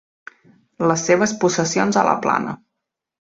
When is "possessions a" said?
1.45-2.05